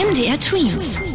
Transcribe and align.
MDR 0.00 0.38
Twins. 0.38 1.09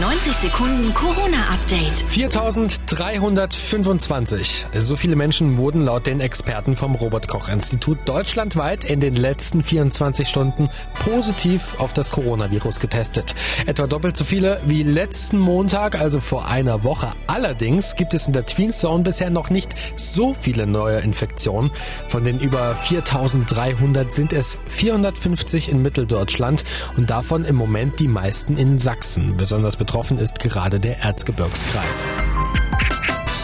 Dein 0.00 0.10
90 0.10 0.34
Sekunden 0.34 0.92
Corona-Update. 0.94 1.98
4325. 2.08 4.66
So 4.78 4.96
viele 4.96 5.16
Menschen 5.16 5.56
wurden 5.56 5.80
laut 5.80 6.06
den 6.06 6.20
Experten 6.20 6.76
vom 6.76 6.94
Robert-Koch-Institut 6.94 7.98
deutschlandweit 8.06 8.84
in 8.84 9.00
den 9.00 9.14
letzten 9.14 9.62
24 9.62 10.28
Stunden 10.28 10.68
positiv 11.04 11.74
auf 11.78 11.92
das 11.92 12.10
Coronavirus 12.10 12.80
getestet. 12.80 13.34
Etwa 13.66 13.86
doppelt 13.86 14.16
so 14.16 14.24
viele 14.24 14.60
wie 14.66 14.82
letzten 14.82 15.38
Montag, 15.38 15.98
also 15.98 16.20
vor 16.20 16.46
einer 16.46 16.84
Woche. 16.84 17.12
Allerdings 17.26 17.96
gibt 17.96 18.14
es 18.14 18.26
in 18.26 18.32
der 18.32 18.46
Tween 18.46 18.72
Zone 18.72 19.04
bisher 19.04 19.30
noch 19.30 19.50
nicht 19.50 19.74
so 19.96 20.34
viele 20.34 20.66
neue 20.66 21.00
Infektionen. 21.00 21.70
Von 22.08 22.24
den 22.24 22.40
über 22.40 22.74
4300 22.76 24.14
sind 24.14 24.32
es 24.32 24.56
450 24.66 25.70
in 25.70 25.82
Mitteldeutschland 25.82 26.64
und 26.96 27.10
davon 27.10 27.44
im 27.44 27.56
Moment 27.56 28.00
die 28.00 28.08
meisten 28.08 28.56
in 28.56 28.78
Sachsen. 28.78 29.36
Besonders 29.36 29.68
Besonders 29.68 29.76
betroffen 29.88 30.18
ist 30.18 30.38
gerade 30.38 30.80
der 30.80 30.98
Erzgebirgskreis. 31.00 32.04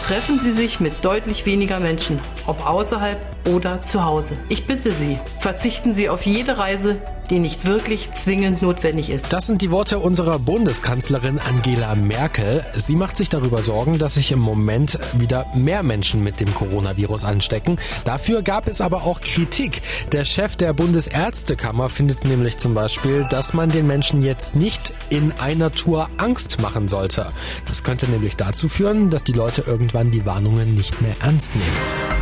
Treffen 0.05 0.39
Sie 0.39 0.53
sich 0.53 0.79
mit 0.79 1.03
deutlich 1.03 1.47
weniger 1.47 1.79
Menschen, 1.79 2.19
ob 2.47 2.65
außerhalb 2.65 3.19
oder 3.47 3.81
zu 3.83 4.03
Hause. 4.03 4.37
Ich 4.49 4.65
bitte 4.65 4.91
Sie, 4.91 5.19
verzichten 5.39 5.93
Sie 5.93 6.09
auf 6.09 6.25
jede 6.25 6.57
Reise, 6.57 6.97
die 7.29 7.39
nicht 7.39 7.65
wirklich 7.65 8.11
zwingend 8.11 8.61
notwendig 8.61 9.09
ist. 9.09 9.31
Das 9.33 9.47
sind 9.47 9.61
die 9.61 9.71
Worte 9.71 9.99
unserer 9.99 10.39
Bundeskanzlerin 10.39 11.39
Angela 11.39 11.95
Merkel. 11.95 12.65
Sie 12.75 12.95
macht 12.95 13.17
sich 13.17 13.29
darüber 13.29 13.63
Sorgen, 13.63 13.97
dass 13.97 14.15
sich 14.15 14.31
im 14.31 14.39
Moment 14.39 14.99
wieder 15.13 15.45
mehr 15.55 15.83
Menschen 15.83 16.23
mit 16.23 16.39
dem 16.39 16.53
Coronavirus 16.53 17.23
anstecken. 17.23 17.79
Dafür 18.03 18.41
gab 18.41 18.67
es 18.67 18.81
aber 18.81 19.03
auch 19.03 19.21
Kritik. 19.21 19.81
Der 20.11 20.25
Chef 20.25 20.55
der 20.55 20.73
Bundesärztekammer 20.73 21.89
findet 21.89 22.25
nämlich 22.25 22.57
zum 22.57 22.73
Beispiel, 22.73 23.25
dass 23.29 23.53
man 23.53 23.69
den 23.69 23.87
Menschen 23.87 24.21
jetzt 24.21 24.55
nicht 24.55 24.93
in 25.09 25.31
einer 25.33 25.71
Tour 25.71 26.09
Angst 26.17 26.61
machen 26.61 26.87
sollte. 26.87 27.31
Das 27.67 27.83
könnte 27.83 28.09
nämlich 28.09 28.35
dazu 28.35 28.69
führen, 28.69 29.09
dass 29.09 29.23
die 29.23 29.33
Leute 29.33 29.63
irgendwann 29.65 30.11
die 30.11 30.25
Warnungen 30.25 30.75
nicht 30.75 31.01
mehr 31.01 31.15
ernst 31.21 31.55
nehmen. 31.55 32.14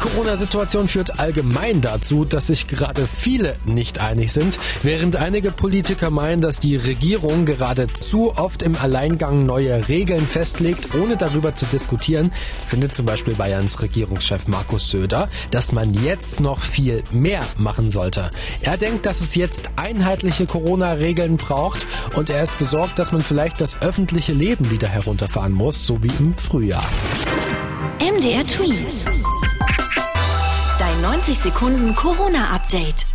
Die 0.00 0.08
Corona-Situation 0.08 0.88
führt 0.88 1.20
allgemein 1.20 1.82
dazu, 1.82 2.24
dass 2.24 2.46
sich 2.46 2.66
gerade 2.66 3.06
viele 3.06 3.56
nicht 3.66 3.98
einig 3.98 4.32
sind, 4.32 4.58
während 4.82 5.16
einige 5.16 5.50
Politiker 5.50 6.08
meinen, 6.08 6.40
dass 6.40 6.58
die 6.58 6.76
Regierung 6.76 7.44
gerade 7.44 7.86
zu 7.92 8.32
oft 8.38 8.62
im 8.62 8.76
Alleingang 8.76 9.42
neue 9.42 9.88
Regeln 9.88 10.26
festlegt, 10.26 10.94
ohne 10.94 11.18
darüber 11.18 11.54
zu 11.54 11.66
diskutieren, 11.66 12.32
findet 12.66 12.94
zum 12.94 13.04
Beispiel 13.04 13.34
Bayerns 13.34 13.82
Regierungschef 13.82 14.48
Markus 14.48 14.88
Söder, 14.88 15.28
dass 15.50 15.70
man 15.70 15.92
jetzt 15.92 16.40
noch 16.40 16.62
viel 16.62 17.02
mehr 17.12 17.42
machen 17.58 17.90
sollte. 17.90 18.30
Er 18.62 18.78
denkt, 18.78 19.04
dass 19.04 19.20
es 19.20 19.34
jetzt 19.34 19.68
einheitliche 19.76 20.46
Corona-Regeln 20.46 21.36
braucht 21.36 21.86
und 22.16 22.30
er 22.30 22.42
ist 22.42 22.58
besorgt, 22.58 22.98
dass 22.98 23.12
man 23.12 23.20
vielleicht 23.20 23.60
das 23.60 23.82
öffentliche 23.82 24.32
Leben 24.32 24.70
wieder 24.70 24.88
herunterfahren 24.88 25.52
muss, 25.52 25.86
so 25.86 26.02
wie 26.02 26.12
im 26.18 26.34
Frühjahr. 26.36 26.88
MDR 28.00 28.44
Tweet. 28.44 29.19
Dein 31.00 31.12
90 31.12 31.38
Sekunden 31.38 31.94
Corona-Update. 31.94 33.06